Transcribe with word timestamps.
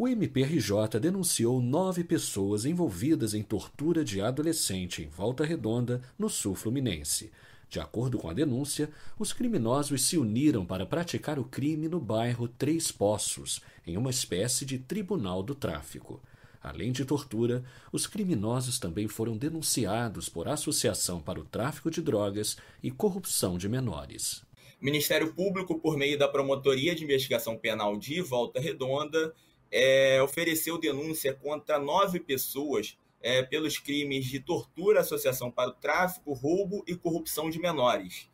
O 0.00 0.06
MPRJ 0.06 1.00
denunciou 1.00 1.60
nove 1.60 2.04
pessoas 2.04 2.64
envolvidas 2.64 3.34
em 3.34 3.42
tortura 3.42 4.04
de 4.04 4.20
adolescente 4.20 5.02
em 5.02 5.08
Volta 5.08 5.44
Redonda, 5.44 6.00
no 6.16 6.30
sul 6.30 6.54
fluminense. 6.54 7.32
De 7.68 7.80
acordo 7.80 8.16
com 8.16 8.30
a 8.30 8.32
denúncia, 8.32 8.88
os 9.18 9.32
criminosos 9.32 10.02
se 10.02 10.16
uniram 10.16 10.64
para 10.64 10.86
praticar 10.86 11.36
o 11.36 11.42
crime 11.44 11.88
no 11.88 11.98
bairro 11.98 12.46
Três 12.46 12.92
Poços, 12.92 13.60
em 13.84 13.96
uma 13.96 14.10
espécie 14.10 14.64
de 14.64 14.78
tribunal 14.78 15.42
do 15.42 15.52
tráfico. 15.52 16.22
Além 16.62 16.92
de 16.92 17.04
tortura, 17.04 17.64
os 17.90 18.06
criminosos 18.06 18.78
também 18.78 19.08
foram 19.08 19.36
denunciados 19.36 20.28
por 20.28 20.46
associação 20.46 21.20
para 21.20 21.40
o 21.40 21.44
tráfico 21.44 21.90
de 21.90 22.00
drogas 22.00 22.56
e 22.80 22.88
corrupção 22.92 23.58
de 23.58 23.68
menores. 23.68 24.44
O 24.80 24.84
Ministério 24.84 25.34
Público, 25.34 25.76
por 25.80 25.96
meio 25.96 26.16
da 26.16 26.28
Promotoria 26.28 26.94
de 26.94 27.02
Investigação 27.02 27.58
Penal 27.58 27.96
de 27.98 28.22
Volta 28.22 28.60
Redonda, 28.60 29.34
é, 29.70 30.20
ofereceu 30.22 30.78
denúncia 30.78 31.34
contra 31.34 31.78
nove 31.78 32.20
pessoas 32.20 32.96
é, 33.20 33.42
pelos 33.42 33.78
crimes 33.78 34.26
de 34.26 34.40
tortura, 34.40 35.00
associação 35.00 35.50
para 35.50 35.70
o 35.70 35.74
tráfico, 35.74 36.32
roubo 36.32 36.84
e 36.86 36.94
corrupção 36.94 37.50
de 37.50 37.58
menores. 37.58 38.28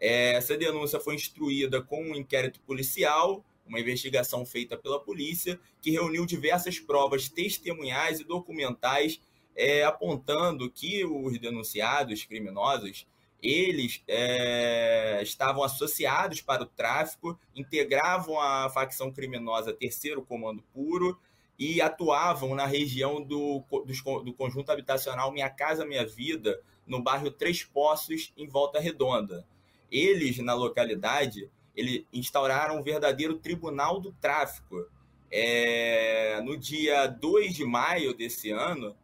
É, 0.00 0.32
essa 0.32 0.56
denúncia 0.56 1.00
foi 1.00 1.14
instruída 1.14 1.82
com 1.82 2.02
um 2.02 2.14
inquérito 2.14 2.60
policial, 2.60 3.44
uma 3.66 3.80
investigação 3.80 4.46
feita 4.46 4.76
pela 4.76 5.00
polícia, 5.00 5.60
que 5.82 5.90
reuniu 5.90 6.24
diversas 6.24 6.78
provas 6.78 7.28
testemunhais 7.28 8.20
e 8.20 8.24
documentais 8.24 9.20
é, 9.54 9.84
apontando 9.84 10.70
que 10.70 11.04
os 11.04 11.38
denunciados 11.38 12.24
criminosos 12.24 13.06
eles 13.42 14.02
é, 14.08 15.20
estavam 15.22 15.62
associados 15.62 16.40
para 16.40 16.62
o 16.62 16.66
tráfico, 16.66 17.38
integravam 17.54 18.40
a 18.40 18.68
facção 18.68 19.12
criminosa 19.12 19.72
Terceiro 19.72 20.22
Comando 20.22 20.62
Puro 20.74 21.18
e 21.58 21.80
atuavam 21.80 22.54
na 22.54 22.66
região 22.66 23.22
do, 23.22 23.62
do, 23.70 24.22
do 24.22 24.32
conjunto 24.32 24.70
habitacional 24.70 25.32
Minha 25.32 25.50
Casa 25.50 25.84
Minha 25.84 26.06
Vida, 26.06 26.60
no 26.86 27.02
bairro 27.02 27.30
Três 27.30 27.62
Poços, 27.62 28.32
em 28.36 28.46
Volta 28.46 28.80
Redonda. 28.80 29.46
Eles, 29.90 30.38
na 30.38 30.54
localidade, 30.54 31.50
eles 31.76 32.04
instauraram 32.12 32.78
um 32.78 32.82
verdadeiro 32.82 33.38
tribunal 33.38 34.00
do 34.00 34.12
tráfico. 34.12 34.86
É, 35.30 36.40
no 36.42 36.56
dia 36.56 37.06
2 37.06 37.54
de 37.54 37.64
maio 37.64 38.14
desse 38.14 38.50
ano, 38.50 38.96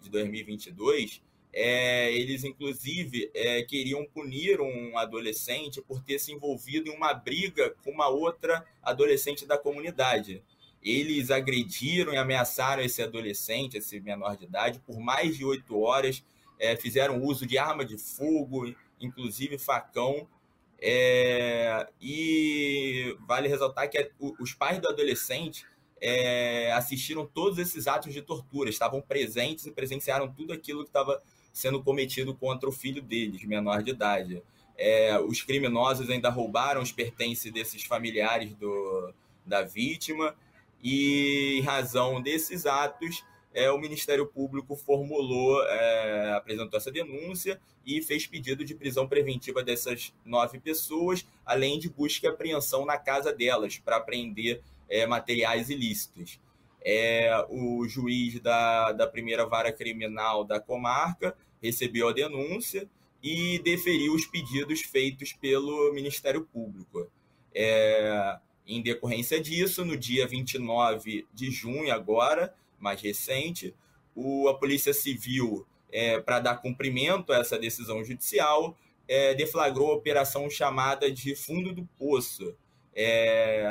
de 0.00 0.08
2022, 0.10 1.22
é, 1.52 2.10
eles, 2.12 2.44
inclusive, 2.44 3.30
é, 3.34 3.62
queriam 3.62 4.04
punir 4.06 4.60
um 4.60 4.96
adolescente 4.96 5.82
por 5.82 6.02
ter 6.02 6.18
se 6.18 6.32
envolvido 6.32 6.88
em 6.88 6.96
uma 6.96 7.12
briga 7.12 7.74
com 7.84 7.90
uma 7.90 8.08
outra 8.08 8.64
adolescente 8.82 9.44
da 9.44 9.58
comunidade. 9.58 10.42
Eles 10.82 11.30
agrediram 11.30 12.12
e 12.12 12.16
ameaçaram 12.16 12.82
esse 12.82 13.02
adolescente, 13.02 13.76
esse 13.76 14.00
menor 14.00 14.36
de 14.36 14.44
idade, 14.44 14.80
por 14.80 14.98
mais 14.98 15.36
de 15.36 15.44
oito 15.44 15.78
horas, 15.78 16.24
é, 16.58 16.74
fizeram 16.74 17.22
uso 17.22 17.46
de 17.46 17.58
arma 17.58 17.84
de 17.84 17.98
fogo, 17.98 18.74
inclusive 18.98 19.58
facão. 19.58 20.26
É, 20.80 21.86
e 22.00 23.16
vale 23.20 23.46
ressaltar 23.46 23.88
que 23.88 24.10
os 24.18 24.52
pais 24.52 24.80
do 24.80 24.88
adolescente 24.88 25.64
é, 26.00 26.72
assistiram 26.72 27.24
todos 27.24 27.58
esses 27.58 27.86
atos 27.86 28.12
de 28.12 28.20
tortura, 28.20 28.68
estavam 28.68 29.00
presentes 29.00 29.66
e 29.66 29.70
presenciaram 29.70 30.32
tudo 30.32 30.52
aquilo 30.52 30.82
que 30.82 30.88
estava 30.88 31.22
sendo 31.52 31.82
cometido 31.82 32.34
contra 32.34 32.68
o 32.68 32.72
filho 32.72 33.02
deles, 33.02 33.44
menor 33.44 33.82
de 33.82 33.90
idade. 33.90 34.42
É, 34.76 35.18
os 35.20 35.42
criminosos 35.42 36.08
ainda 36.08 36.30
roubaram 36.30 36.80
os 36.80 36.90
pertences 36.90 37.52
desses 37.52 37.84
familiares 37.84 38.54
do, 38.54 39.12
da 39.44 39.62
vítima 39.62 40.34
e, 40.82 41.58
em 41.58 41.62
razão 41.62 42.20
desses 42.20 42.66
atos, 42.66 43.22
é, 43.54 43.70
o 43.70 43.78
Ministério 43.78 44.26
Público 44.26 44.74
formulou, 44.74 45.62
é, 45.64 46.32
apresentou 46.34 46.78
essa 46.78 46.90
denúncia 46.90 47.60
e 47.84 48.00
fez 48.00 48.26
pedido 48.26 48.64
de 48.64 48.74
prisão 48.74 49.06
preventiva 49.06 49.62
dessas 49.62 50.14
nove 50.24 50.58
pessoas, 50.58 51.26
além 51.44 51.78
de 51.78 51.90
busca 51.90 52.26
e 52.26 52.30
apreensão 52.30 52.86
na 52.86 52.96
casa 52.96 53.32
delas 53.32 53.76
para 53.76 53.96
apreender 53.96 54.62
é, 54.88 55.06
materiais 55.06 55.68
ilícitos 55.68 56.40
é, 56.84 57.46
o 57.48 57.86
juiz 57.88 58.40
da, 58.40 58.92
da 58.92 59.06
primeira 59.06 59.46
vara 59.46 59.72
criminal 59.72 60.44
da 60.44 60.60
comarca 60.60 61.36
recebeu 61.62 62.08
a 62.08 62.12
denúncia 62.12 62.88
e 63.22 63.60
deferiu 63.60 64.14
os 64.14 64.26
pedidos 64.26 64.80
feitos 64.80 65.32
pelo 65.32 65.92
Ministério 65.92 66.42
Público. 66.44 67.08
É, 67.54 68.38
em 68.66 68.82
decorrência 68.82 69.40
disso, 69.40 69.84
no 69.84 69.96
dia 69.96 70.26
29 70.26 71.26
de 71.32 71.50
junho, 71.50 71.92
agora, 71.92 72.54
mais 72.78 73.00
recente, 73.00 73.74
o, 74.14 74.48
a 74.48 74.58
Polícia 74.58 74.92
Civil, 74.92 75.66
é, 75.90 76.20
para 76.20 76.40
dar 76.40 76.56
cumprimento 76.56 77.32
a 77.32 77.38
essa 77.38 77.58
decisão 77.58 78.04
judicial, 78.04 78.76
é, 79.06 79.34
deflagrou 79.34 79.90
a 79.90 79.94
operação 79.94 80.48
chamada 80.48 81.10
de 81.10 81.34
Fundo 81.36 81.72
do 81.72 81.84
Poço. 81.98 82.56
É, 82.94 83.64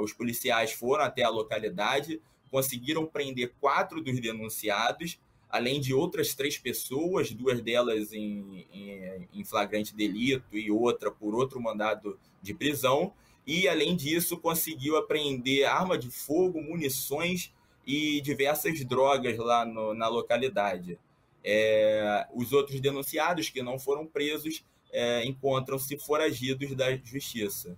os 0.00 0.12
policiais 0.12 0.72
foram 0.72 1.04
até 1.04 1.22
a 1.22 1.28
localidade, 1.28 2.20
conseguiram 2.56 3.04
prender 3.04 3.52
quatro 3.60 4.00
dos 4.00 4.18
denunciados, 4.18 5.20
além 5.46 5.78
de 5.78 5.92
outras 5.92 6.34
três 6.34 6.56
pessoas, 6.56 7.30
duas 7.30 7.60
delas 7.60 8.14
em, 8.14 8.66
em, 8.72 9.28
em, 9.34 9.44
flagrante 9.44 9.94
delito 9.94 10.56
e 10.56 10.70
outra 10.70 11.10
por 11.10 11.34
outro 11.34 11.60
mandado 11.60 12.18
de 12.40 12.54
prisão. 12.54 13.12
E, 13.46 13.68
além 13.68 13.94
disso, 13.94 14.38
conseguiu 14.38 14.96
apreender 14.96 15.66
arma 15.66 15.98
de 15.98 16.10
fogo, 16.10 16.62
munições 16.62 17.52
e 17.86 18.22
diversas 18.22 18.82
drogas 18.86 19.36
lá 19.36 19.66
no, 19.66 19.92
na 19.92 20.08
localidade. 20.08 20.98
É, 21.44 22.26
os 22.34 22.54
outros 22.54 22.80
denunciados 22.80 23.50
que 23.50 23.62
não 23.62 23.78
foram 23.78 24.06
presos 24.06 24.64
é, 24.90 25.26
encontram-se 25.26 25.98
foragidos 25.98 26.74
da 26.74 26.96
justiça. 26.96 27.76